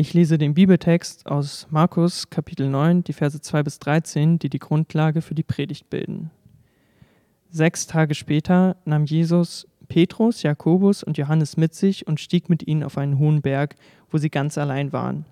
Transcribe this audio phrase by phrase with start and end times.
[0.00, 4.60] Ich lese den Bibeltext aus Markus Kapitel 9, die Verse 2 bis 13, die die
[4.60, 6.30] Grundlage für die Predigt bilden.
[7.50, 12.84] Sechs Tage später nahm Jesus Petrus, Jakobus und Johannes mit sich und stieg mit ihnen
[12.84, 13.74] auf einen hohen Berg,
[14.08, 15.24] wo sie ganz allein waren.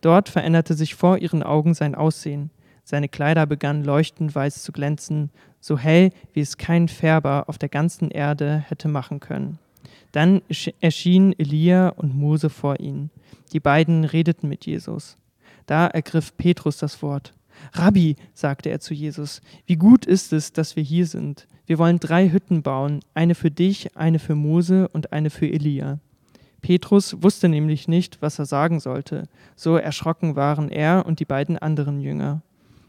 [0.00, 2.48] Dort veränderte sich vor ihren Augen sein Aussehen.
[2.84, 5.28] Seine Kleider begannen leuchtend weiß zu glänzen,
[5.60, 9.58] so hell, wie es kein Färber auf der ganzen Erde hätte machen können.
[10.12, 10.42] Dann
[10.80, 13.10] erschienen Elia und Mose vor ihnen.
[13.52, 15.16] Die beiden redeten mit Jesus.
[15.66, 17.32] Da ergriff Petrus das Wort.
[17.72, 21.46] Rabbi, sagte er zu Jesus, wie gut ist es, dass wir hier sind.
[21.66, 25.98] Wir wollen drei Hütten bauen, eine für dich, eine für Mose und eine für Elia.
[26.60, 29.28] Petrus wusste nämlich nicht, was er sagen sollte.
[29.54, 32.42] So erschrocken waren er und die beiden anderen Jünger.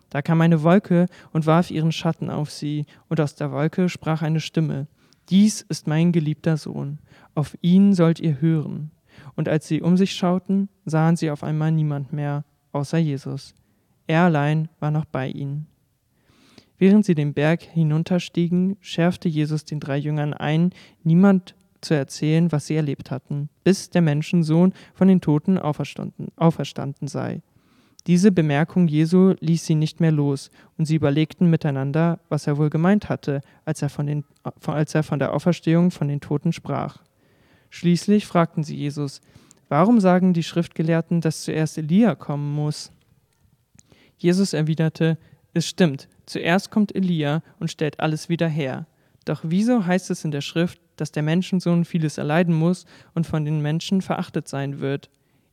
[0.09, 4.21] Da kam eine Wolke und warf ihren Schatten auf sie, und aus der Wolke sprach
[4.21, 4.87] eine Stimme
[5.29, 6.99] Dies ist mein geliebter Sohn,
[7.35, 8.91] auf ihn sollt ihr hören.
[9.35, 13.53] Und als sie um sich schauten, sahen sie auf einmal niemand mehr, außer Jesus.
[14.07, 15.67] Er allein war noch bei ihnen.
[16.77, 20.71] Während sie den Berg hinunterstiegen, schärfte Jesus den drei Jüngern ein,
[21.03, 27.41] niemand zu erzählen, was sie erlebt hatten, bis der Menschensohn von den Toten auferstanden, sei.
[28.07, 32.69] Diese Bemerkung Jesu ließ sie nicht mehr los, und sie überlegten miteinander, was er wohl
[32.69, 34.23] gemeint hatte, als er von, den,
[34.65, 37.03] als er von der Auferstehung von den Toten sprach.
[37.69, 39.19] Schließlich fragten sie Jesus,
[39.67, 42.93] warum sagen die Schriftgelehrten, dass zuerst Elia kommen muss?
[44.17, 45.17] Jesus erwiderte,
[45.53, 48.87] es stimmt, zuerst kommt Elia und stellt alles wieder her.
[49.25, 53.43] Doch wieso heißt es in der Schrift, dass der Menschensohn vieles erleiden muss und von
[53.43, 55.09] den Menschen verachtet sein wird?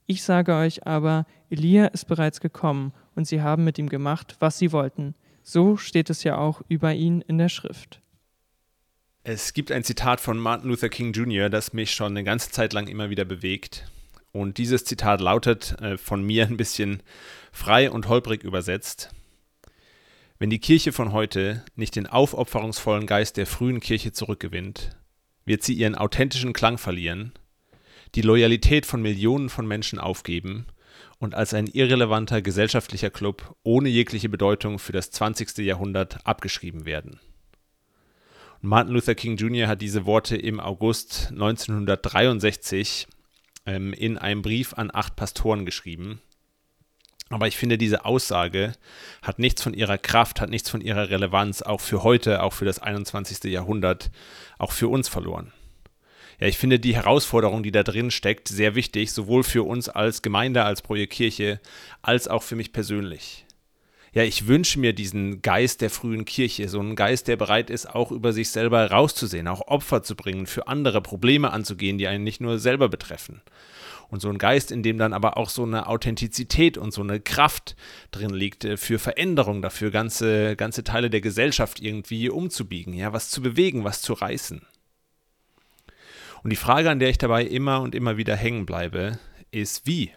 [0.07, 4.59] Ich sage euch aber, Elia ist bereits gekommen, und sie haben mit ihm gemacht, was
[4.59, 5.15] sie wollten.
[5.43, 8.01] So steht es ja auch über ihn in der Schrift.
[9.23, 12.73] Es gibt ein Zitat von Martin Luther King Jr., das mich schon eine ganze Zeit
[12.73, 13.91] lang immer wieder bewegt.
[14.33, 17.03] Und dieses Zitat lautet äh, von mir ein bisschen
[17.53, 19.11] frei und holprig übersetzt.
[20.39, 24.91] Wenn die Kirche von heute nicht den aufopferungsvollen Geist der frühen Kirche zurückgewinnt,
[25.47, 27.33] wird sie ihren authentischen Klang verlieren
[28.15, 30.67] die Loyalität von Millionen von Menschen aufgeben
[31.19, 35.59] und als ein irrelevanter gesellschaftlicher Club ohne jegliche Bedeutung für das 20.
[35.59, 37.19] Jahrhundert abgeschrieben werden.
[38.63, 39.69] Und Martin Luther King Jr.
[39.69, 43.07] hat diese Worte im August 1963
[43.67, 46.21] ähm, in einem Brief an acht Pastoren geschrieben.
[47.31, 48.75] Aber ich finde, diese Aussage
[49.23, 52.67] hat nichts von ihrer Kraft, hat nichts von ihrer Relevanz, auch für heute, auch für
[52.67, 53.51] das 21.
[53.51, 54.11] Jahrhundert,
[54.59, 55.53] auch für uns verloren
[56.41, 60.23] ja, ich finde die Herausforderung, die da drin steckt, sehr wichtig, sowohl für uns als
[60.23, 61.61] Gemeinde, als Projektkirche,
[62.03, 63.45] als auch für mich persönlich.
[64.15, 67.93] Ja, ich wünsche mir diesen Geist der frühen Kirche, so einen Geist, der bereit ist,
[67.93, 72.23] auch über sich selber rauszusehen, auch Opfer zu bringen, für andere Probleme anzugehen, die einen
[72.23, 73.43] nicht nur selber betreffen.
[74.11, 77.19] Und so ein Geist, in dem dann aber auch so eine Authentizität und so eine
[77.19, 77.75] Kraft
[78.13, 83.31] drin liegt, äh, für Veränderung, dafür ganze, ganze Teile der Gesellschaft irgendwie umzubiegen, ja, was
[83.31, 84.63] zu bewegen, was zu reißen.
[86.45, 89.19] Und die Frage, an der ich dabei immer und immer wieder hängen bleibe,
[89.51, 90.13] ist wie?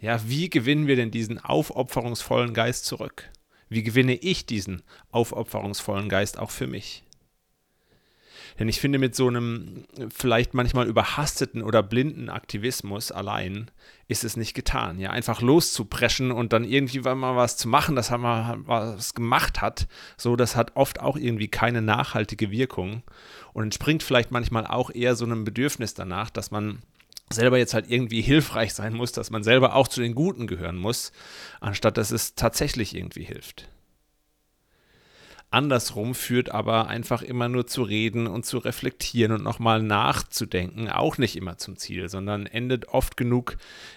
[0.00, 3.30] Ja, wie gewinnen wir denn diesen aufopferungsvollen Geist zurück?
[3.68, 7.04] Wie gewinne ich diesen aufopferungsvollen Geist auch für mich?
[8.60, 13.70] Denn ich finde, mit so einem vielleicht manchmal überhasteten oder blinden Aktivismus allein
[14.06, 15.00] ist es nicht getan.
[15.00, 19.88] Ja, einfach loszupreschen und dann irgendwie mal was zu machen, dass man was gemacht hat,
[20.18, 23.02] so, das hat oft auch irgendwie keine nachhaltige Wirkung
[23.54, 26.82] und entspringt vielleicht manchmal auch eher so einem Bedürfnis danach, dass man
[27.32, 30.76] selber jetzt halt irgendwie hilfreich sein muss, dass man selber auch zu den Guten gehören
[30.76, 31.12] muss,
[31.60, 33.70] anstatt dass es tatsächlich irgendwie hilft.
[35.52, 41.18] Andersrum führt aber einfach immer nur zu reden und zu reflektieren und nochmal nachzudenken auch
[41.18, 43.56] nicht immer zum Ziel, sondern endet oft genug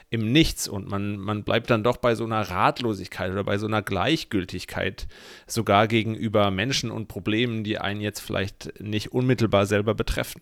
[0.10, 3.68] im Nichts und man, man bleibt dann doch bei so einer Ratlosigkeit oder bei so
[3.68, 5.08] einer Gleichgültigkeit
[5.46, 10.42] sogar gegenüber Menschen und Problemen, die einen jetzt vielleicht nicht unmittelbar selber betreffen.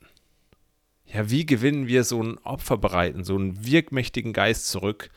[1.13, 5.09] Ja, wie gewinnen wir so einen opferbereiten, so einen wirkmächtigen Geist zurück,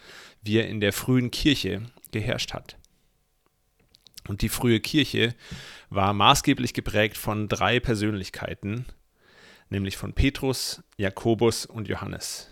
[0.42, 2.76] wie er in der frühen Kirche geherrscht hat?
[4.28, 5.34] Und die frühe Kirche
[5.90, 8.86] war maßgeblich geprägt von drei Persönlichkeiten,
[9.70, 12.50] nämlich von Petrus, Jakobus und Johannes.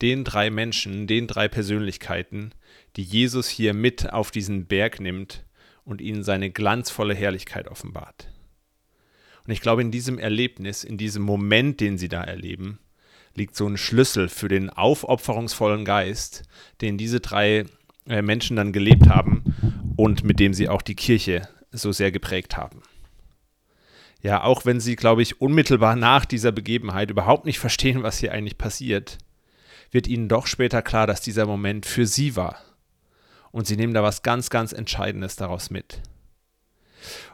[0.00, 2.52] Den drei Menschen, den drei Persönlichkeiten,
[2.96, 5.44] die Jesus hier mit auf diesen Berg nimmt
[5.84, 8.28] und ihnen seine glanzvolle Herrlichkeit offenbart.
[9.44, 12.78] Und ich glaube, in diesem Erlebnis, in diesem Moment, den sie da erleben,
[13.34, 16.42] liegt so ein Schlüssel für den aufopferungsvollen Geist,
[16.80, 17.64] den diese drei
[18.06, 19.47] äh, Menschen dann gelebt haben
[19.98, 22.82] und mit dem sie auch die Kirche so sehr geprägt haben.
[24.22, 28.30] Ja, auch wenn sie, glaube ich, unmittelbar nach dieser Begebenheit überhaupt nicht verstehen, was hier
[28.30, 29.18] eigentlich passiert,
[29.90, 32.60] wird ihnen doch später klar, dass dieser Moment für sie war.
[33.50, 36.00] Und sie nehmen da was ganz, ganz Entscheidendes daraus mit.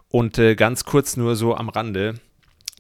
[0.09, 2.15] Und äh, ganz kurz nur so am Rande,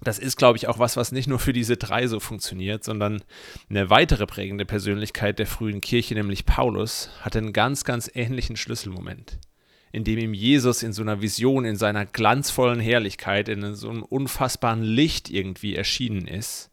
[0.03, 3.23] das ist, glaube ich, auch was, was nicht nur für diese drei so funktioniert, sondern
[3.69, 9.39] eine weitere prägende Persönlichkeit der frühen Kirche, nämlich Paulus, hatte einen ganz, ganz ähnlichen Schlüsselmoment,
[9.95, 14.03] in dem ihm Jesus in so einer Vision, in seiner glanzvollen Herrlichkeit, in so einem
[14.03, 16.71] unfassbaren Licht irgendwie erschienen ist.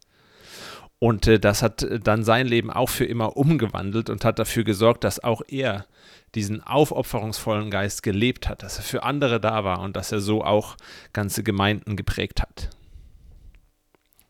[0.97, 5.03] Und äh, das hat dann sein Leben auch für immer umgewandelt und hat dafür gesorgt,
[5.03, 5.85] dass auch er
[6.33, 10.43] diesen aufopferungsvollen Geist gelebt hat, dass er für andere da war und dass er so
[10.43, 10.75] auch
[11.13, 12.69] ganze Gemeinden geprägt hat.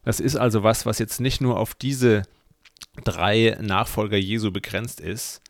[0.03, 2.23] Das ist also was, was jetzt nicht nur auf diese
[3.05, 5.41] drei Nachfolger Jesu begrenzt ist,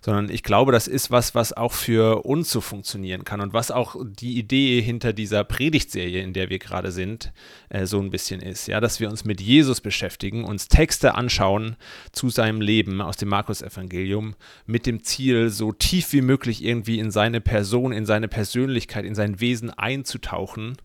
[0.00, 3.70] sondern ich glaube, das ist was, was auch für uns so funktionieren kann und was
[3.70, 7.32] auch die Idee hinter dieser Predigtserie, in der wir gerade sind,
[7.68, 8.68] äh, so ein bisschen ist.
[8.68, 11.76] Ja, dass wir uns mit Jesus beschäftigen, uns Texte anschauen
[12.12, 14.34] zu seinem Leben aus dem Markus-Evangelium
[14.66, 19.14] mit dem Ziel, so tief wie möglich irgendwie in seine Person, in seine Persönlichkeit, in
[19.14, 20.76] sein Wesen einzutauchen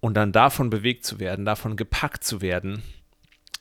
[0.00, 2.82] und dann davon bewegt zu werden, davon gepackt zu werden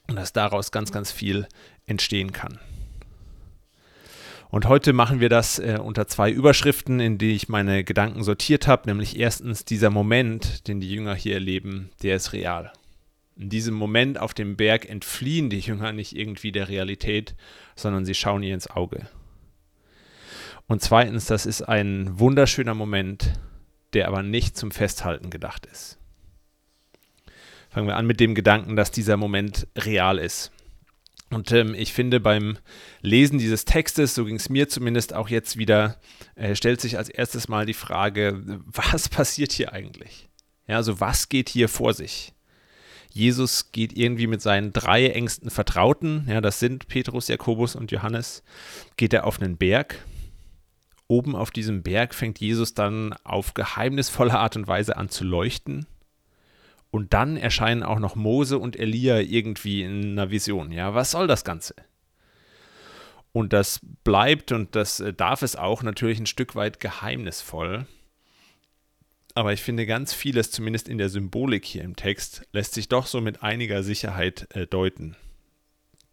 [0.07, 1.47] und dass daraus ganz, ganz viel
[1.85, 2.59] entstehen kann.
[4.51, 8.67] Und heute machen wir das äh, unter zwei Überschriften, in die ich meine Gedanken sortiert
[8.67, 12.73] habe, nämlich erstens dieser Moment, den die Jünger hier erleben, der ist real.
[13.35, 17.35] In diesem Moment auf dem Berg entfliehen die Jünger nicht irgendwie der Realität,
[17.75, 19.07] sondern sie schauen ihr ins Auge.
[20.67, 23.33] Und zweitens, das ist ein wunderschöner Moment,
[23.93, 25.99] der aber nicht zum Festhalten gedacht ist.
[27.69, 30.51] Fangen wir an mit dem Gedanken, dass dieser Moment real ist.
[31.31, 32.57] Und ähm, ich finde, beim
[33.01, 35.99] Lesen dieses Textes, so ging es mir zumindest auch jetzt wieder,
[36.35, 40.27] äh, stellt sich als erstes mal die Frage, was passiert hier eigentlich?
[40.67, 42.33] Ja, also was geht hier vor sich?
[43.11, 48.43] Jesus geht irgendwie mit seinen drei engsten Vertrauten, ja, das sind Petrus, Jakobus und Johannes,
[48.97, 50.05] geht er auf einen Berg.
[51.07, 55.87] Oben auf diesem Berg fängt Jesus dann auf geheimnisvolle Art und Weise an zu leuchten.
[56.91, 60.71] Und dann erscheinen auch noch Mose und Elia irgendwie in einer Vision.
[60.71, 61.75] Ja, was soll das Ganze?
[63.31, 67.85] Und das bleibt und das äh, darf es auch natürlich ein Stück weit geheimnisvoll.
[69.35, 73.05] Aber ich finde, ganz vieles, zumindest in der Symbolik hier im Text, lässt sich doch
[73.05, 75.15] so mit einiger Sicherheit äh, deuten.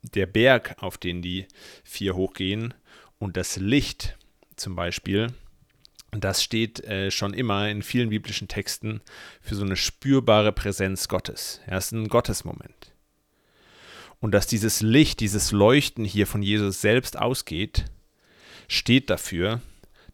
[0.03, 1.47] Der Berg, auf den die
[1.83, 2.75] vier hochgehen,
[3.19, 4.19] und das Licht
[4.57, 5.33] zum Beispiel,
[6.25, 9.01] das steht äh, schon immer in vielen biblischen Texten
[9.41, 11.61] für so eine spürbare Präsenz Gottes.
[11.69, 12.93] Ja, ist ein Gottesmoment.
[14.21, 17.85] Und dass dieses Licht, dieses Leuchten hier von Jesus selbst ausgeht,
[18.69, 19.61] steht dafür,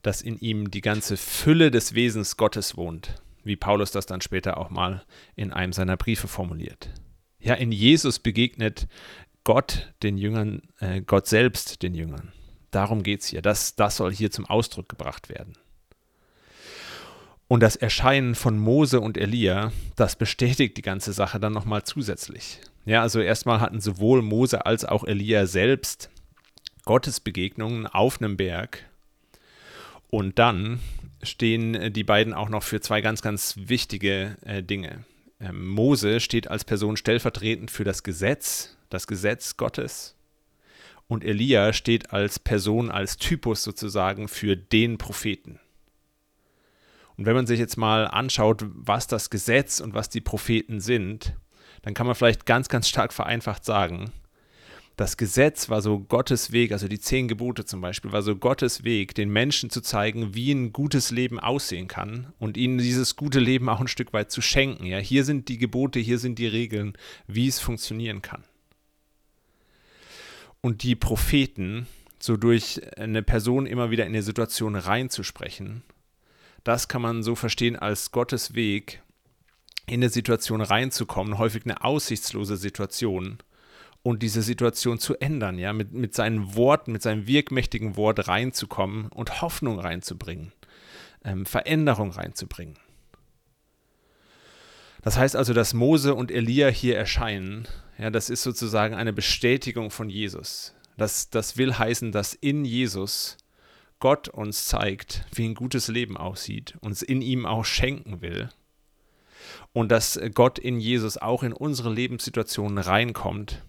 [0.02, 4.58] dass in ihm die ganze Fülle des Wesens Gottes wohnt, wie Paulus das dann später
[4.58, 5.04] auch mal
[5.36, 6.90] in einem seiner Briefe formuliert.
[7.38, 8.88] Ja, in Jesus begegnet
[9.44, 12.32] Gott den Jüngern, äh, Gott selbst den Jüngern.
[12.70, 13.42] Darum geht es hier.
[13.42, 15.56] Das, das soll hier zum Ausdruck gebracht werden.
[17.52, 22.60] Und das Erscheinen von Mose und Elia, das bestätigt die ganze Sache dann nochmal zusätzlich.
[22.86, 26.08] Ja, also erstmal hatten sowohl Mose als auch Elia selbst
[26.86, 28.88] Gottesbegegnungen auf einem Berg.
[30.08, 30.80] Und dann
[31.22, 35.04] stehen die beiden auch noch für zwei ganz, ganz wichtige äh, Dinge.
[35.38, 40.16] Ähm, Mose steht als Person stellvertretend für das Gesetz, das Gesetz Gottes.
[41.06, 45.60] Und Elia steht als Person, als Typus sozusagen für den Propheten.
[47.16, 51.34] Und wenn man sich jetzt mal anschaut, was das Gesetz und was die Propheten sind,
[51.82, 54.12] dann kann man vielleicht ganz, ganz stark vereinfacht sagen,
[54.96, 58.84] das Gesetz war so Gottes Weg, also die zehn Gebote zum Beispiel, war so Gottes
[58.84, 63.40] Weg, den Menschen zu zeigen, wie ein gutes Leben aussehen kann und ihnen dieses gute
[63.40, 64.84] Leben auch ein Stück weit zu schenken.
[64.84, 66.92] Ja, hier sind die Gebote, hier sind die Regeln,
[67.26, 68.44] wie es funktionieren kann.
[70.60, 71.86] Und die Propheten,
[72.20, 75.82] so durch eine Person immer wieder in eine Situation reinzusprechen
[76.64, 79.02] das kann man so verstehen als Gottes Weg,
[79.86, 83.38] in eine Situation reinzukommen, häufig eine aussichtslose Situation
[84.02, 89.08] und diese Situation zu ändern, ja, mit, mit seinen Worten, mit seinem wirkmächtigen Wort reinzukommen
[89.08, 90.52] und Hoffnung reinzubringen,
[91.24, 92.76] ähm, Veränderung reinzubringen.
[95.02, 97.66] Das heißt also, dass Mose und Elia hier erscheinen,
[97.98, 100.74] ja, das ist sozusagen eine Bestätigung von Jesus.
[100.96, 103.36] Das, das will heißen, dass in Jesus
[104.02, 108.48] Gott uns zeigt, wie ein gutes Leben aussieht, uns in ihm auch schenken will
[109.72, 113.62] und dass Gott in Jesus auch in unsere Lebenssituationen reinkommt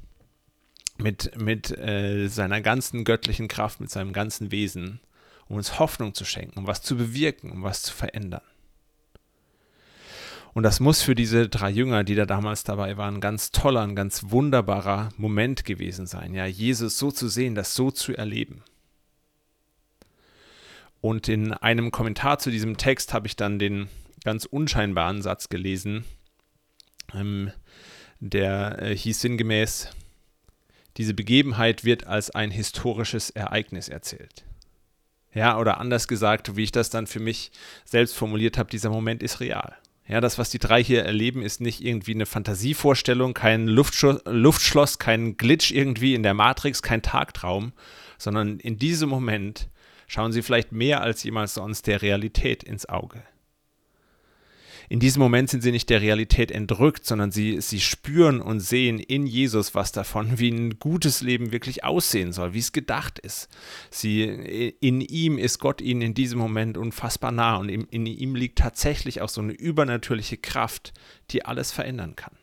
[0.98, 5.02] mit, mit äh, seiner ganzen göttlichen Kraft, mit seinem ganzen Wesen,
[5.48, 8.42] um uns Hoffnung zu schenken, um was zu bewirken, um was zu verändern.
[10.56, 13.82] Und das muss für diese drei Jünger, die da damals dabei waren, ein ganz toller,
[13.82, 18.64] ein ganz wunderbarer Moment gewesen sein, ja, Jesus so zu sehen, das so zu erleben.
[21.04, 23.90] Und in einem Kommentar zu diesem Text habe ich dann den
[24.24, 26.06] ganz unscheinbaren Satz gelesen,
[27.14, 27.52] ähm,
[28.22, 29.90] der äh, hieß sinngemäß,
[30.96, 34.46] diese Begebenheit wird als ein historisches Ereignis erzählt.
[35.34, 37.52] Ja, oder anders gesagt, wie ich das dann für mich
[37.84, 39.76] selbst formuliert habe, dieser Moment ist real.
[40.08, 45.00] Ja, das, was die drei hier erleben, ist nicht irgendwie eine Fantasievorstellung, kein Luftschloss, Luftschloss,
[45.00, 47.74] kein Glitch irgendwie in der Matrix, kein Tagtraum,
[48.18, 49.68] sondern in diesem Moment
[50.08, 53.24] schauen sie vielleicht mehr als jemals sonst der Realität ins Auge
[54.90, 59.00] in diesem Moment sind sie nicht der Realität entrückt, sondern sie, sie spüren und sehen
[59.00, 63.50] in Jesus was davon, wie ein gutes Leben wirklich aussehen soll, wie es gedacht ist.
[63.90, 68.36] Sie, in ihm ist Gott ihnen in diesem Moment unfassbar nah und in, in ihm
[68.36, 70.94] liegt tatsächlich auch so eine übernatürliche Kraft,
[71.32, 72.38] die alles verändern kann.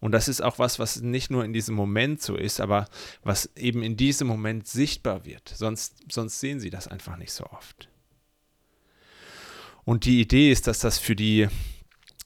[0.00, 2.86] Und das ist auch was, was nicht nur in diesem Moment so ist, aber
[3.22, 5.48] was eben in diesem Moment sichtbar wird.
[5.48, 7.88] Sonst, sonst sehen sie das einfach nicht so oft.
[9.84, 11.48] Und die Idee ist, dass das für die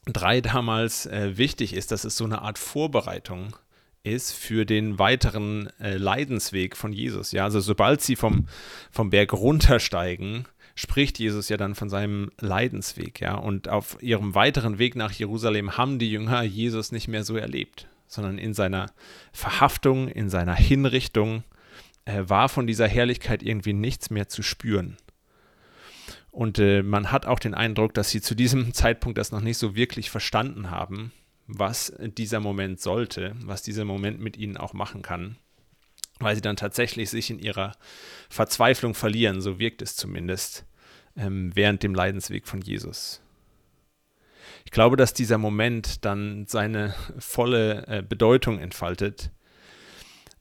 [0.07, 3.57] drei damals äh, wichtig ist, dass es so eine Art Vorbereitung
[4.02, 7.31] ist für den weiteren äh, Leidensweg von Jesus.
[7.31, 8.49] Ja, also sobald sie vom,
[8.91, 13.21] vom Berg runtersteigen, spricht Jesus ja dann von seinem Leidensweg.
[13.21, 17.37] Ja, und auf ihrem weiteren Weg nach Jerusalem haben die Jünger Jesus nicht mehr so
[17.37, 18.93] erlebt, sondern in seiner
[19.33, 21.45] Verhaftung, in seiner Hinrichtung
[22.05, 24.97] äh, war von dieser Herrlichkeit irgendwie nichts mehr zu spüren.
[26.31, 29.59] Und äh, man hat auch den Eindruck, dass sie zu diesem Zeitpunkt das noch nicht
[29.59, 31.12] so wirklich verstanden haben,
[31.47, 35.37] was dieser Moment sollte, was dieser Moment mit ihnen auch machen kann,
[36.19, 37.73] weil sie dann tatsächlich sich in ihrer
[38.28, 40.64] Verzweiflung verlieren, so wirkt es zumindest,
[41.16, 43.21] ähm, während dem Leidensweg von Jesus.
[44.64, 49.31] Ich glaube, dass dieser Moment dann seine volle äh, Bedeutung entfaltet,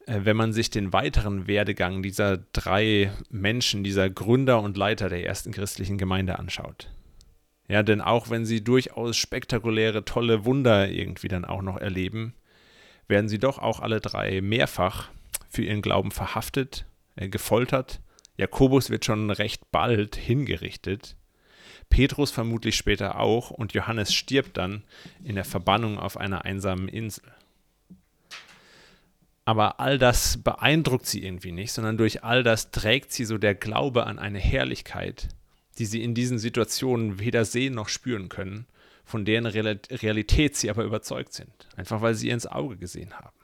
[0.06, 5.26] äh, wenn man sich den weiteren Werdegang dieser drei Menschen, dieser Gründer und Leiter der
[5.26, 6.90] ersten christlichen Gemeinde anschaut.
[7.68, 12.34] Ja, denn auch wenn sie durchaus spektakuläre, tolle Wunder irgendwie dann auch noch erleben,
[13.08, 15.10] werden sie doch auch alle drei mehrfach
[15.52, 18.00] für ihren Glauben verhaftet, äh, gefoltert.
[18.38, 21.18] Jakobus wird schon recht bald hingerichtet.
[21.90, 24.84] Petrus vermutlich später auch und Johannes stirbt dann
[25.24, 27.26] in der Verbannung auf einer einsamen Insel.
[29.44, 33.56] Aber all das beeindruckt sie irgendwie nicht, sondern durch all das trägt sie so der
[33.56, 35.28] Glaube an eine Herrlichkeit,
[35.78, 38.66] die sie in diesen Situationen weder sehen noch spüren können,
[39.04, 43.36] von deren Realität sie aber überzeugt sind, einfach weil sie ihr ins Auge gesehen haben.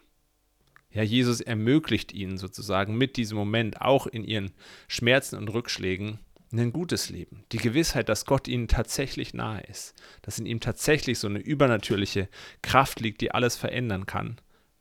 [0.92, 4.52] Ja, Jesus ermöglicht ihnen sozusagen mit diesem Moment auch in ihren
[4.88, 6.20] Schmerzen und Rückschlägen
[6.52, 7.44] ein gutes Leben.
[7.52, 12.30] Die Gewissheit, dass Gott ihnen tatsächlich nahe ist, dass in ihm tatsächlich so eine übernatürliche
[12.62, 14.40] Kraft liegt, die alles verändern kann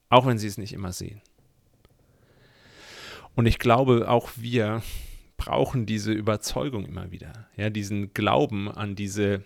[0.09, 1.21] auch wenn sie es nicht immer sehen.
[3.35, 4.83] Und ich glaube, auch wir
[5.37, 9.45] brauchen diese Überzeugung immer wieder, ja, diesen Glauben an diese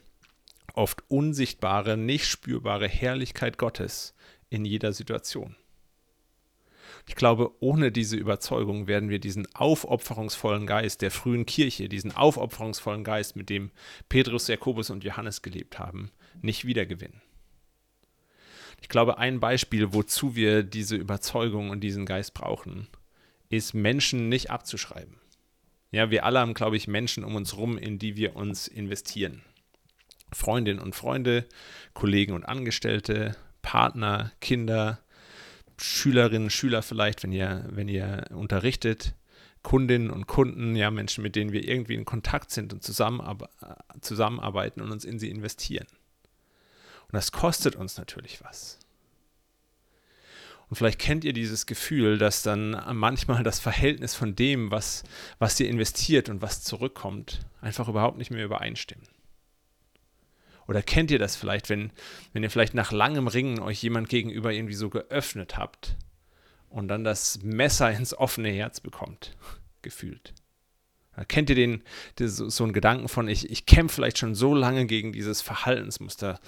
[0.75, 4.15] oft unsichtbare, nicht spürbare Herrlichkeit Gottes
[4.51, 5.57] in jeder Situation.
[7.07, 13.05] Ich glaube, ohne diese Überzeugung werden wir diesen aufopferungsvollen Geist der frühen Kirche, diesen aufopferungsvollen
[13.05, 13.71] Geist, mit dem
[14.09, 17.23] Petrus, Jakobus und Johannes gelebt haben, nicht wiedergewinnen.
[18.81, 22.89] Ich glaube, ein Beispiel, wozu wir diese Überzeugung und diesen Geist brauchen,
[23.49, 25.17] ist Menschen nicht abzuschreiben.
[25.91, 29.43] Ja, wir alle haben, glaube ich, Menschen um uns herum, in die wir uns investieren.
[30.33, 31.47] Freundinnen und Freunde,
[31.93, 35.01] Kollegen und Angestellte, Partner, Kinder,
[35.81, 39.15] Schülerinnen, Schüler vielleicht, wenn ihr, wenn ihr unterrichtet,
[39.63, 44.91] Kundinnen und Kunden, ja, Menschen, mit denen wir irgendwie in Kontakt sind und zusammenarbeiten und
[44.91, 45.87] uns in sie investieren.
[47.03, 48.79] Und das kostet uns natürlich was.
[50.69, 55.03] Und vielleicht kennt ihr dieses Gefühl, dass dann manchmal das Verhältnis von dem, was,
[55.41, 59.07] was ihr investiert und was zurückkommt, einfach überhaupt nicht mehr übereinstimmen.
[60.71, 61.91] Oder kennt ihr das vielleicht, wenn,
[62.33, 65.97] wenn ihr vielleicht nach langem Ringen euch jemand gegenüber irgendwie so geöffnet habt
[66.69, 69.37] und dann das Messer ins offene Herz bekommt,
[69.83, 70.33] gefühlt?
[71.27, 71.83] Kennt ihr den,
[72.17, 76.39] so, einen Gedanken von, ich, ich kämpfe vielleicht schon so lange gegen dieses Verhaltensmuster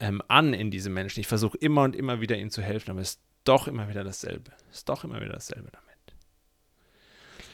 [0.00, 1.20] ähm, an in diesem Menschen.
[1.20, 4.04] Ich versuche immer und immer wieder ihm zu helfen, aber es ist doch immer wieder
[4.04, 4.52] dasselbe.
[4.70, 6.16] Es ist doch immer wieder dasselbe damit.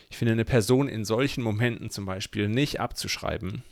[0.08, 3.64] Ich finde, eine Person in solchen Momenten zum Beispiel nicht abzuschreiben,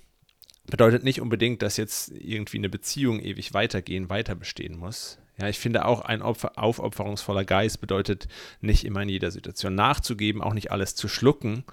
[0.70, 5.18] bedeutet nicht unbedingt, dass jetzt irgendwie eine Beziehung ewig weitergehen, weiter bestehen muss.
[5.38, 8.28] Ja, ich finde auch ein Opfer, aufopferungsvoller Geist bedeutet
[8.60, 11.64] nicht immer in jeder Situation nachzugeben, auch nicht alles zu schlucken,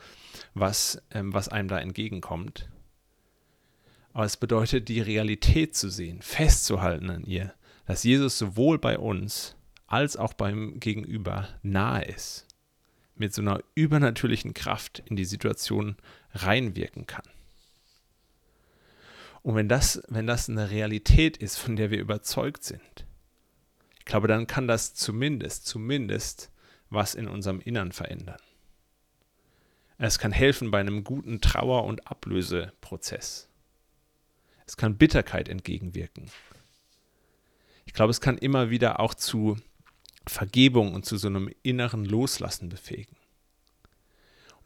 [0.53, 2.69] was, ähm, was einem da entgegenkommt.
[4.13, 7.53] aber es bedeutet, die Realität zu sehen, festzuhalten an ihr,
[7.85, 12.47] dass Jesus sowohl bei uns als auch beim Gegenüber nahe ist,
[13.15, 15.97] mit so einer übernatürlichen Kraft in die Situation
[16.33, 17.25] reinwirken kann.
[19.47, 23.05] Und wenn das, wenn das eine Realität ist, von der wir überzeugt sind,
[23.97, 26.51] ich glaube, dann kann das zumindest, zumindest
[26.89, 28.41] was in unserem Innern verändern.
[29.99, 33.47] Es kann helfen bei einem guten Trauer- und Ablöseprozess.
[34.65, 36.29] Es kann Bitterkeit entgegenwirken.
[37.85, 39.55] Ich glaube, es kann immer wieder auch zu
[40.27, 43.15] Vergebung und zu so einem inneren Loslassen befähigen.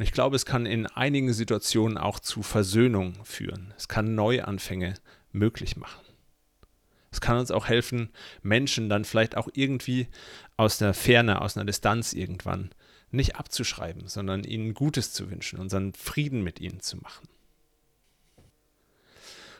[0.01, 3.72] Und ich glaube, es kann in einigen Situationen auch zu Versöhnung führen.
[3.77, 4.96] Es kann Neuanfänge
[5.31, 6.03] möglich machen.
[7.12, 8.10] Es kann uns auch helfen,
[8.41, 10.08] Menschen dann vielleicht auch irgendwie
[10.58, 12.72] aus der Ferne, aus einer Distanz irgendwann
[13.12, 17.27] nicht abzuschreiben, sondern ihnen Gutes zu wünschen, unseren Frieden mit ihnen zu machen.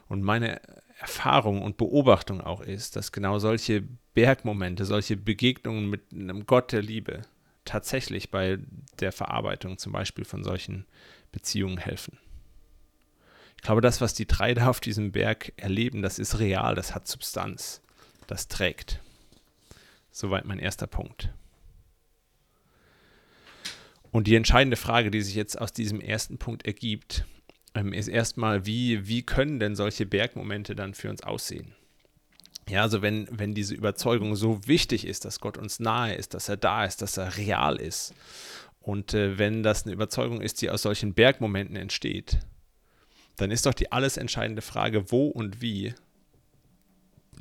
[0.08, 0.60] Und meine
[0.98, 3.84] Erfahrung und Beobachtung auch ist, dass genau solche
[4.16, 7.22] Bergmomente, solche Begegnungen mit einem Gott der Liebe
[7.65, 8.60] tatsächlich bei
[9.00, 10.86] der Verarbeitung zum Beispiel von solchen
[11.32, 12.18] Beziehungen helfen.
[13.58, 16.96] Ich glaube, das, was die drei da auf diesem Berg erleben, das ist real, das
[16.96, 17.82] hat Substanz,
[18.27, 19.01] das trägt.
[20.12, 21.30] Soweit mein erster Punkt.
[24.12, 27.25] Und die entscheidende Frage, die sich jetzt aus diesem ersten Punkt ergibt,
[27.74, 31.74] ähm, ist erstmal, wie, wie können denn solche Bergmomente dann für uns aussehen?
[32.72, 36.48] Ja, also wenn, wenn diese Überzeugung so wichtig ist, dass Gott uns nahe ist, dass
[36.48, 38.13] er da ist, dass er real ist,
[38.80, 42.40] und äh, wenn das eine Überzeugung ist, die aus solchen Bergmomenten entsteht,
[43.36, 45.94] dann ist doch die alles entscheidende Frage, wo und wie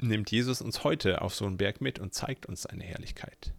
[0.01, 3.53] nimmt Jesus uns heute auf so einen Berg mit und zeigt uns seine Herrlichkeit?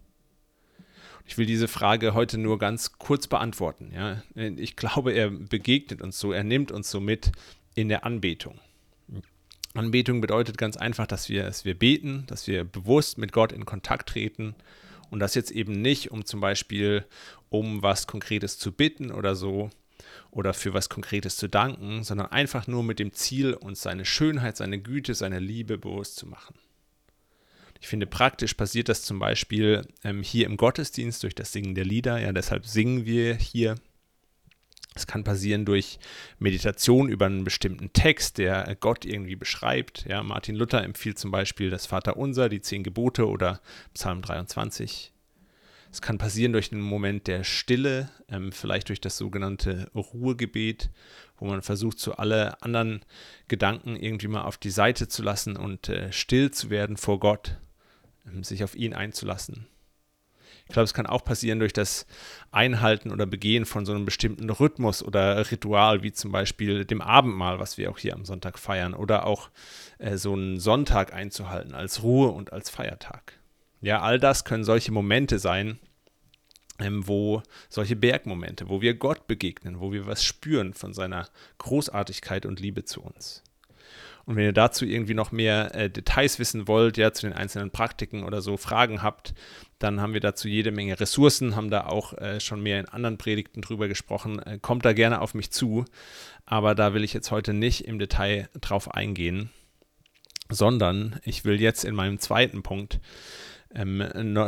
[1.26, 3.94] Ich will diese Frage heute nur ganz kurz beantworten.
[3.96, 4.22] Ja?
[4.36, 7.32] Ich glaube, er begegnet uns so, er nimmt uns so mit
[7.76, 8.60] in der Anbetung.
[9.74, 13.66] Anbetung bedeutet ganz einfach, dass wir, dass wir beten, dass wir bewusst mit Gott in
[13.66, 14.56] Kontakt treten
[15.10, 17.06] und das jetzt eben nicht, um zum Beispiel
[17.50, 19.70] um was Konkretes zu bitten oder so
[20.32, 24.58] oder für was Konkretes zu danken, sondern einfach nur mit dem Ziel, uns seine Schönheit,
[24.58, 26.56] seine Güte, seine Liebe bewusst zu machen.
[27.82, 31.84] Ich finde, praktisch passiert das zum Beispiel ähm, hier im Gottesdienst durch das Singen der
[31.86, 32.20] Lieder.
[32.20, 33.76] Ja, deshalb singen wir hier.
[34.94, 36.00] Es kann passieren durch
[36.40, 40.06] Meditation über einen bestimmten Text, der Gott irgendwie beschreibt.
[40.06, 43.62] Ja, Martin Luther empfiehlt zum Beispiel das Vaterunser, die zehn Gebote oder
[43.94, 45.14] Psalm 23.
[45.92, 50.90] Es kann passieren durch einen Moment der Stille, ähm, vielleicht durch das sogenannte Ruhegebet,
[51.38, 53.04] wo man versucht, so alle anderen
[53.50, 57.58] Gedanken irgendwie mal auf die Seite zu lassen und äh, still zu werden vor Gott
[58.26, 59.68] ähm, sich auf ihn einzulassen.
[60.72, 62.06] Ich glaube, es kann auch passieren durch das
[62.50, 67.60] Einhalten oder Begehen von so einem bestimmten Rhythmus oder Ritual, wie zum Beispiel dem Abendmahl,
[67.60, 69.50] was wir auch hier am Sonntag feiern, oder auch
[69.98, 73.34] äh, so einen Sonntag einzuhalten als Ruhe und als Feiertag.
[73.82, 75.78] Ja, all das können solche Momente sein,
[76.80, 82.46] ähm, wo solche Bergmomente, wo wir Gott begegnen, wo wir was spüren von seiner Großartigkeit
[82.46, 83.44] und Liebe zu uns.
[84.32, 87.70] Und wenn ihr dazu irgendwie noch mehr äh, Details wissen wollt, ja, zu den einzelnen
[87.70, 89.34] Praktiken oder so Fragen habt,
[89.78, 93.18] dann haben wir dazu jede Menge Ressourcen, haben da auch äh, schon mehr in anderen
[93.18, 94.40] Predigten drüber gesprochen.
[94.40, 95.84] Äh, kommt da gerne auf mich zu,
[96.46, 99.50] aber da will ich jetzt heute nicht im Detail drauf eingehen,
[100.48, 103.02] sondern ich will jetzt in meinem zweiten Punkt
[103.76, 104.02] ähm,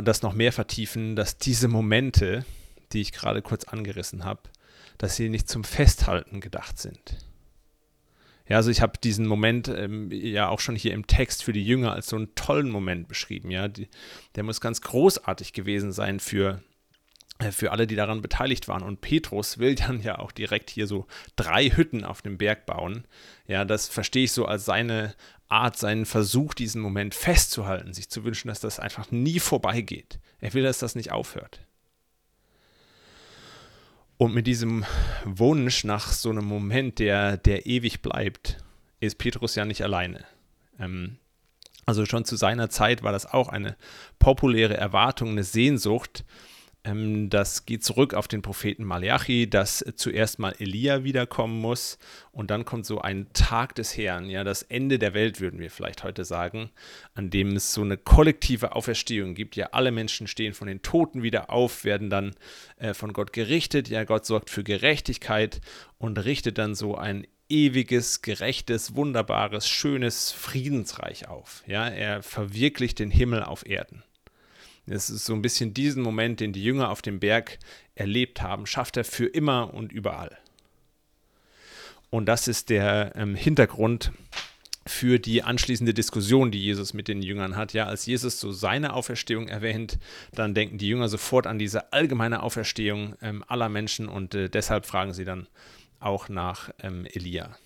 [0.05, 2.45] das noch mehr vertiefen, dass diese Momente,
[2.93, 4.43] die ich gerade kurz angerissen habe,
[4.97, 7.17] dass sie nicht zum Festhalten gedacht sind.
[8.47, 11.65] Ja, also ich habe diesen Moment ähm, ja auch schon hier im Text für die
[11.65, 13.51] Jünger als so einen tollen Moment beschrieben.
[13.51, 13.87] Ja, die,
[14.35, 16.61] der muss ganz großartig gewesen sein für
[17.39, 18.83] äh, für alle, die daran beteiligt waren.
[18.83, 23.05] Und Petrus will dann ja auch direkt hier so drei Hütten auf dem Berg bauen.
[23.47, 25.15] Ja, das verstehe ich so als seine
[25.47, 30.19] Art, seinen Versuch, diesen Moment festzuhalten, sich zu wünschen, dass das einfach nie vorbeigeht.
[30.39, 31.61] Er will, dass das nicht aufhört.
[34.23, 34.85] Und mit diesem
[35.25, 38.63] Wunsch nach so einem Moment, der, der ewig bleibt,
[39.01, 40.23] ist Petrus ja nicht alleine.
[40.79, 41.17] Ähm,
[41.85, 43.75] also schon zu seiner Zeit war das auch eine
[44.19, 46.23] populäre Erwartung, eine Sehnsucht,
[46.85, 51.97] das geht zurück auf den Propheten Malachi, dass zuerst mal Elia wiederkommen muss
[52.33, 55.71] und dann kommt so ein Tag des Herrn, ja, das Ende der Welt, würden wir
[55.71, 56.71] vielleicht heute sagen,
[57.13, 59.55] an dem es so eine kollektive Auferstehung gibt.
[59.55, 62.35] Ja, alle Menschen stehen von den Toten wieder auf, werden dann
[62.75, 63.87] äh, von Gott gerichtet.
[63.87, 65.61] Ja, Gott sorgt für Gerechtigkeit
[65.99, 71.63] und richtet dann so ein ewiges, gerechtes, wunderbares, schönes Friedensreich auf.
[71.65, 74.03] Ja, er verwirklicht den Himmel auf Erden.
[74.85, 77.59] Es ist so ein bisschen diesen Moment, den die Jünger auf dem Berg
[77.95, 80.37] erlebt haben, schafft er für immer und überall.
[82.09, 84.11] Und das ist der ähm, Hintergrund
[84.85, 87.73] für die anschließende Diskussion, die Jesus mit den Jüngern hat.
[87.73, 89.97] Ja, als Jesus so seine Auferstehung erwähnt,
[90.33, 94.85] dann denken die Jünger sofort an diese allgemeine Auferstehung ähm, aller Menschen und äh, deshalb
[94.85, 95.47] fragen sie dann
[95.99, 97.57] auch nach ähm, Elia.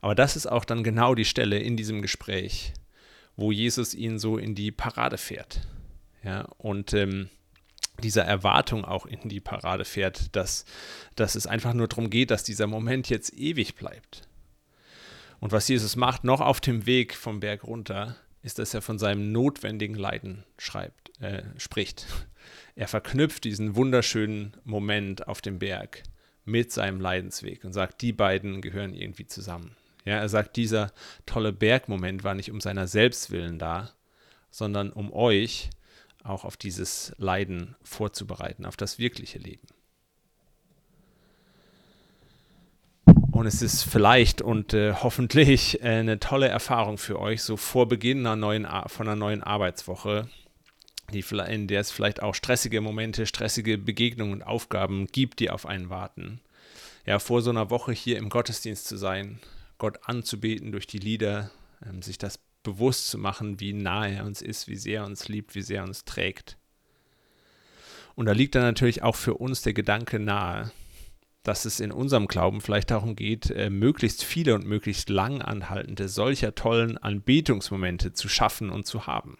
[0.00, 2.74] Aber das ist auch dann genau die Stelle in diesem Gespräch,
[3.36, 5.60] wo Jesus ihn so in die Parade fährt.
[6.26, 7.30] Ja, und ähm,
[8.02, 10.64] dieser Erwartung auch in die Parade fährt, dass,
[11.14, 14.28] dass es einfach nur darum geht, dass dieser Moment jetzt ewig bleibt.
[15.38, 18.98] Und was Jesus macht, noch auf dem Weg vom Berg runter, ist, dass er von
[18.98, 22.06] seinem notwendigen Leiden schreibt, äh, spricht.
[22.74, 26.02] Er verknüpft diesen wunderschönen Moment auf dem Berg
[26.44, 29.76] mit seinem Leidensweg und sagt, die beiden gehören irgendwie zusammen.
[30.04, 30.92] Ja, er sagt, dieser
[31.24, 33.92] tolle Bergmoment war nicht um seiner Selbstwillen da,
[34.50, 35.70] sondern um euch
[36.28, 39.66] auch auf dieses Leiden vorzubereiten, auf das wirkliche Leben.
[43.36, 47.86] Und es ist vielleicht und äh, hoffentlich äh, eine tolle Erfahrung für euch, so vor
[47.86, 50.28] Beginn einer neuen, von einer neuen Arbeitswoche,
[51.12, 55.66] die, in der es vielleicht auch stressige Momente, stressige Begegnungen und Aufgaben gibt, die auf
[55.66, 56.40] einen warten.
[57.04, 59.38] Ja, vor so einer Woche hier im Gottesdienst zu sein,
[59.78, 61.50] Gott anzubeten durch die Lieder,
[61.86, 65.28] ähm, sich das bewusst zu machen, wie nahe er uns ist, wie sehr er uns
[65.28, 66.58] liebt, wie sehr er uns trägt.
[68.16, 70.72] Und da liegt dann natürlich auch für uns der Gedanke nahe,
[71.44, 76.08] dass es in unserem Glauben vielleicht darum geht, äh, möglichst viele und möglichst lang anhaltende
[76.08, 79.38] solcher tollen Anbetungsmomente zu schaffen und zu haben.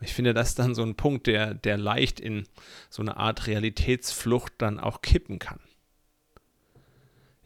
[0.00, 2.48] Ich finde, das ist dann so ein Punkt, der, der leicht in
[2.90, 5.60] so eine Art Realitätsflucht dann auch kippen kann.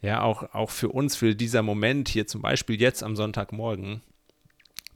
[0.01, 4.01] Ja, auch, auch für uns will dieser Moment hier zum Beispiel jetzt am Sonntagmorgen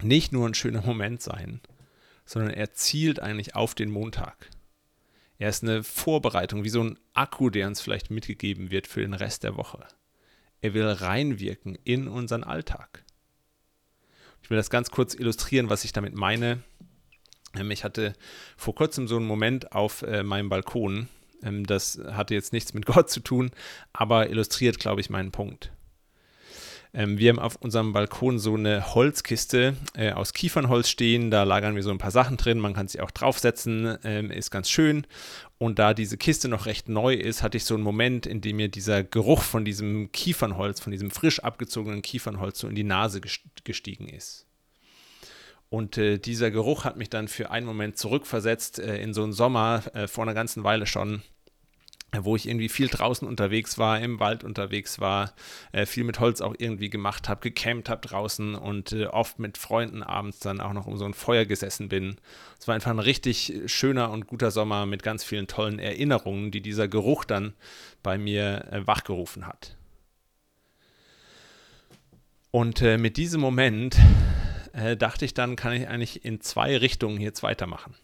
[0.01, 1.61] nicht nur ein schöner Moment sein,
[2.25, 4.49] sondern er zielt eigentlich auf den Montag.
[5.37, 9.13] Er ist eine Vorbereitung, wie so ein Akku, der uns vielleicht mitgegeben wird für den
[9.13, 9.85] Rest der Woche.
[10.61, 13.03] Er will reinwirken in unseren Alltag.
[14.41, 16.63] Ich will das ganz kurz illustrieren, was ich damit meine.
[17.55, 18.13] Ähm, ich hatte
[18.57, 21.09] vor kurzem so einen Moment auf äh, meinem Balkon.
[21.43, 23.51] Ähm, das hatte jetzt nichts mit Gott zu tun,
[23.91, 25.71] aber illustriert, glaube ich, meinen Punkt.
[26.95, 31.29] Ähm, wir haben auf unserem Balkon so eine Holzkiste äh, aus Kiefernholz stehen.
[31.29, 32.57] Da lagern wir so ein paar Sachen drin.
[32.59, 33.97] Man kann sie auch draufsetzen.
[34.05, 35.05] Ähm, ist ganz schön.
[35.57, 38.55] Und da diese Kiste noch recht neu ist, hatte ich so einen Moment, in dem
[38.55, 43.19] mir dieser Geruch von diesem Kiefernholz, von diesem frisch abgezogenen Kiefernholz so in die Nase
[43.65, 44.45] gestiegen ist.
[45.69, 49.33] Und äh, dieser Geruch hat mich dann für einen Moment zurückversetzt äh, in so einen
[49.33, 51.23] Sommer äh, vor einer ganzen Weile schon,
[52.23, 55.33] wo ich irgendwie viel draußen unterwegs war, im Wald unterwegs war,
[55.71, 59.57] äh, viel mit Holz auch irgendwie gemacht habe, gecampt habe draußen und äh, oft mit
[59.57, 62.17] Freunden abends dann auch noch um so ein Feuer gesessen bin.
[62.59, 66.61] Es war einfach ein richtig schöner und guter Sommer mit ganz vielen tollen Erinnerungen, die
[66.61, 67.53] dieser Geruch dann
[68.03, 69.75] bei mir äh, wachgerufen hat.
[72.51, 73.97] Und äh, mit diesem Moment
[74.71, 77.95] äh, dachte ich dann, kann ich eigentlich in zwei Richtungen jetzt weitermachen.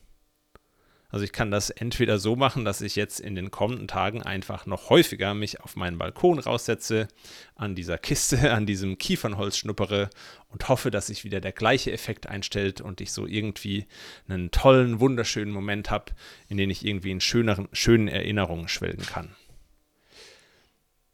[1.11, 4.65] Also ich kann das entweder so machen, dass ich jetzt in den kommenden Tagen einfach
[4.65, 7.09] noch häufiger mich auf meinen Balkon raussetze,
[7.55, 10.09] an dieser Kiste, an diesem Kiefernholz schnuppere
[10.47, 13.87] und hoffe, dass sich wieder der gleiche Effekt einstellt und ich so irgendwie
[14.29, 16.13] einen tollen, wunderschönen Moment habe,
[16.47, 19.35] in den ich irgendwie in schöneren, schönen Erinnerungen schwelgen kann.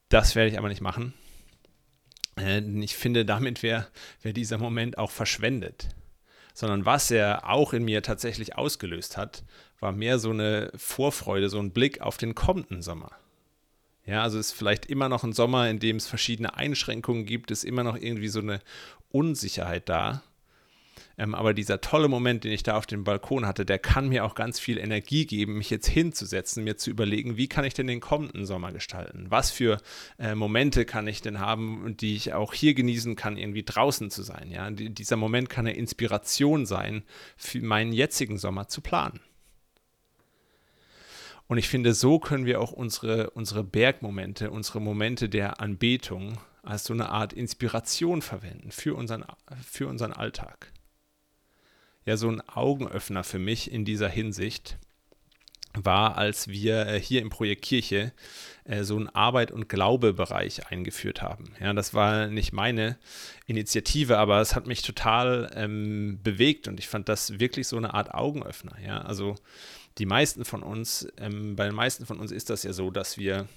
[0.09, 1.15] Das werde ich aber nicht machen.
[2.39, 3.87] Äh, ich finde, damit wäre
[4.21, 5.89] wär dieser Moment auch verschwendet
[6.57, 9.43] sondern was er auch in mir tatsächlich ausgelöst hat,
[9.79, 13.11] war mehr so eine Vorfreude, so ein Blick auf den kommenden Sommer.
[14.05, 17.51] Ja, also es ist vielleicht immer noch ein Sommer, in dem es verschiedene Einschränkungen gibt,
[17.51, 18.61] ist immer noch irgendwie so eine
[19.09, 20.23] Unsicherheit da.
[21.17, 24.23] Ähm, aber dieser tolle Moment, den ich da auf dem Balkon hatte, der kann mir
[24.23, 27.87] auch ganz viel Energie geben, mich jetzt hinzusetzen, mir zu überlegen, wie kann ich denn
[27.87, 29.25] den kommenden Sommer gestalten?
[29.29, 29.79] Was für
[30.19, 34.21] äh, Momente kann ich denn haben, die ich auch hier genießen kann, irgendwie draußen zu
[34.21, 34.51] sein?
[34.51, 37.03] Ja, die, dieser Moment kann eine Inspiration sein,
[37.35, 39.19] für meinen jetzigen Sommer zu planen.
[41.47, 46.83] Und ich finde, so können wir auch unsere, unsere Bergmomente, unsere Momente der Anbetung als
[46.83, 49.25] so eine Art Inspiration verwenden für unseren,
[49.65, 50.73] für unseren Alltag
[52.07, 54.77] ja so ein Augenöffner für mich in dieser Hinsicht
[55.73, 58.13] war, als wir äh, hier im Projekt Kirche
[58.63, 61.53] äh, so einen Arbeit- und Glaube-Bereich eingeführt haben.
[61.59, 62.97] Ja, das war nicht meine
[63.45, 67.93] Initiative, aber es hat mich total ähm, bewegt und ich fand das wirklich so eine
[67.93, 68.77] Art Augenöffner.
[68.83, 69.35] Ja, also
[69.97, 73.17] die meisten von uns, ähm, bei den meisten von uns ist das ja so, dass
[73.17, 73.47] wir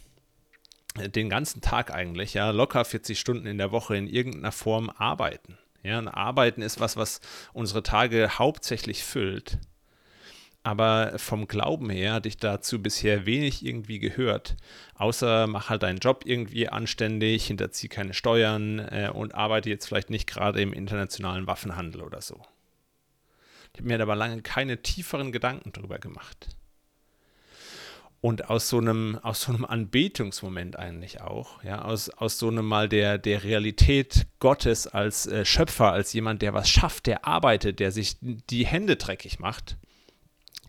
[0.99, 4.91] äh, den ganzen Tag eigentlich, ja, locker 40 Stunden in der Woche in irgendeiner Form
[4.91, 5.59] arbeiten.
[5.83, 7.21] Ja, und Arbeiten ist was, was
[7.55, 9.59] unsere Tage hauptsächlich füllt.
[10.63, 14.57] aber vom Glauben her hatte ich dazu bisher wenig irgendwie gehört,
[14.95, 20.11] außer mach halt deinen Job irgendwie anständig, hinterzieh keine Steuern äh, und arbeite jetzt vielleicht
[20.11, 22.43] nicht gerade im internationalen Waffenhandel oder so.
[23.73, 26.49] Ich habe mir aber lange keine tieferen Gedanken darüber gemacht.
[28.21, 32.67] Und aus so einem, aus so einem Anbetungsmoment eigentlich auch, ja, aus, aus so einem
[32.67, 37.81] mal der, der Realität Gottes als äh, Schöpfer, als jemand, der was schafft, der arbeitet,
[37.81, 39.79] der sich die Hände dreckig macht,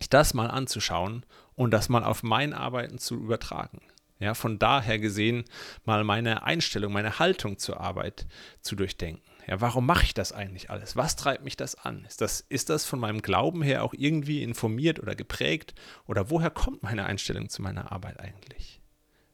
[0.10, 3.82] das mal anzuschauen und das mal auf mein Arbeiten zu übertragen.
[4.20, 5.44] Ja, von daher gesehen,
[5.84, 8.28] mal meine Einstellung, meine Haltung zur Arbeit
[8.62, 9.31] zu durchdenken.
[9.52, 10.96] Ja, warum mache ich das eigentlich alles?
[10.96, 12.06] Was treibt mich das an?
[12.06, 15.76] Ist das, ist das von meinem Glauben her auch irgendwie informiert oder geprägt?
[16.08, 18.80] Oder woher kommt meine Einstellung zu meiner Arbeit eigentlich?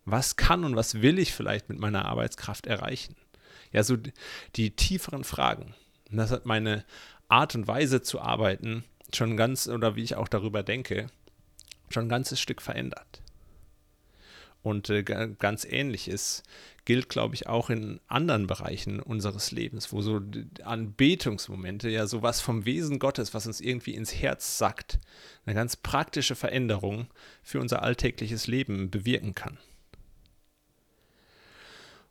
[0.05, 3.15] Was kann und was will ich vielleicht mit meiner Arbeitskraft erreichen?
[3.71, 3.95] Ja, so
[4.55, 5.75] die tieferen Fragen.
[6.09, 6.83] Das hat meine
[7.27, 11.05] Art und Weise zu arbeiten schon ganz, oder wie ich auch darüber denke,
[11.91, 13.21] schon ein ganzes Stück verändert.
[14.63, 16.41] Und äh, ganz ähnliches
[16.87, 20.21] gilt, glaube ich, auch in anderen Bereichen unseres Lebens, wo so
[20.63, 24.97] Anbetungsmomente ja sowas vom Wesen Gottes, was uns irgendwie ins Herz sackt,
[25.45, 27.07] eine ganz praktische Veränderung
[27.43, 29.57] für unser alltägliches Leben bewirken kann.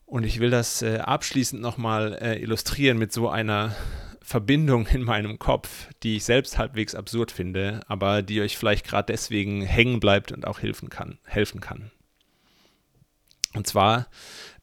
[0.05, 3.75] Und ich will das äh, abschließend nochmal äh, illustrieren mit so einer
[4.21, 9.11] Verbindung in meinem Kopf, die ich selbst halbwegs absurd finde, aber die euch vielleicht gerade
[9.11, 11.19] deswegen hängen bleibt und auch helfen kann.
[11.25, 11.91] Helfen kann.
[13.57, 14.07] Und zwar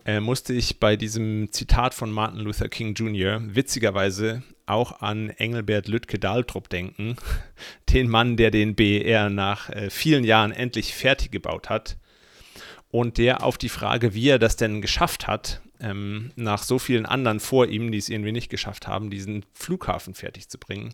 [0.06, 3.42] äh, musste ich bei diesem Zitat von Martin Luther King Jr.
[3.44, 7.16] witzigerweise auch an Engelbert Lütke Dahltrup denken,
[7.89, 11.98] den Mann, der den BER nach äh, vielen Jahren endlich fertig gebaut hat
[12.92, 17.06] und der auf die Frage, wie er das denn geschafft hat, ähm, nach so vielen
[17.06, 20.94] anderen vor ihm, die es irgendwie nicht geschafft haben, diesen Flughafen fertig zu bringen.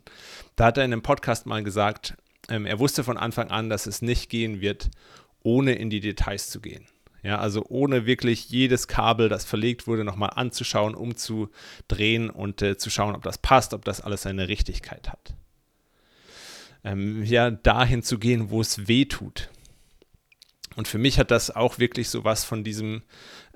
[0.55, 2.15] Da hat er in einem Podcast mal gesagt,
[2.49, 4.89] ähm, er wusste von Anfang an, dass es nicht gehen wird,
[5.43, 6.87] ohne in die Details zu gehen.
[7.23, 12.89] Ja, also ohne wirklich jedes Kabel, das verlegt wurde, nochmal anzuschauen, umzudrehen und äh, zu
[12.89, 15.35] schauen, ob das passt, ob das alles seine Richtigkeit hat.
[16.83, 19.49] Ähm, ja, dahin zu gehen, wo es weh tut.
[20.75, 23.03] Und für mich hat das auch wirklich so was von diesem,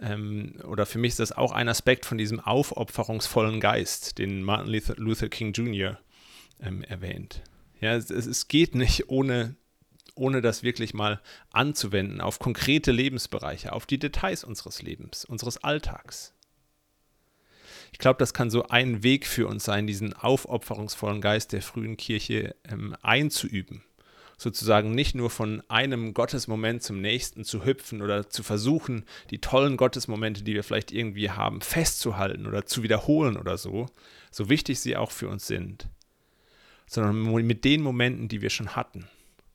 [0.02, 4.74] ähm, oder für mich ist das auch ein Aspekt von diesem aufopferungsvollen Geist, den Martin
[4.98, 5.98] Luther King Jr.
[6.60, 7.42] Ähm, erwähnt.
[7.80, 9.56] Ja, es, es geht nicht ohne,
[10.16, 11.22] ohne das wirklich mal
[11.52, 16.34] anzuwenden auf konkrete Lebensbereiche, auf die Details unseres Lebens, unseres Alltags.
[17.92, 21.98] Ich glaube, das kann so ein Weg für uns sein, diesen aufopferungsvollen Geist der frühen
[21.98, 23.84] Kirche ähm, einzuüben
[24.38, 29.78] sozusagen nicht nur von einem Gottesmoment zum nächsten zu hüpfen oder zu versuchen, die tollen
[29.78, 33.88] Gottesmomente, die wir vielleicht irgendwie haben, festzuhalten oder zu wiederholen oder so,
[34.32, 35.88] so wichtig sie auch für uns sind,
[36.88, 39.08] sondern mit den Momenten, die wir schon hatten,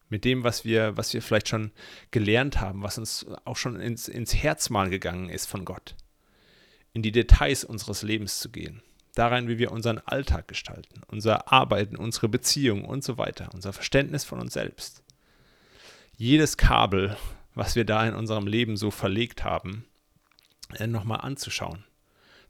[0.09, 1.73] mit dem, was wir, was wir vielleicht schon
[2.11, 5.95] gelernt haben, was uns auch schon ins, ins Herz mal gegangen ist von Gott,
[6.93, 8.83] in die Details unseres Lebens zu gehen
[9.19, 14.25] darein, wie wir unseren Alltag gestalten, unser Arbeiten, unsere Beziehungen und so weiter, unser Verständnis
[14.25, 15.03] von uns selbst.
[16.17, 17.17] Jedes Kabel,
[17.55, 19.85] was wir da in unserem Leben so verlegt haben,
[20.75, 21.85] äh, nochmal anzuschauen,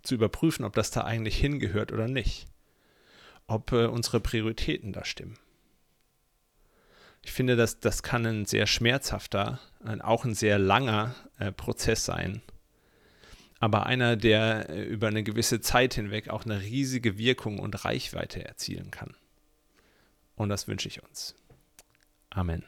[0.03, 2.47] zu überprüfen, ob das da eigentlich hingehört oder nicht,
[3.47, 5.39] ob äh, unsere Prioritäten da stimmen.
[7.29, 9.61] Ich finde, dass das kann ein sehr schmerzhafter,
[10.01, 12.41] auch ein sehr langer äh, Prozess sein,
[13.61, 18.43] aber einer, der äh, über eine gewisse Zeit hinweg auch eine riesige Wirkung und Reichweite
[18.43, 19.15] erzielen kann.
[20.37, 21.35] Und das wünsche ich uns.
[22.31, 22.65] Amen.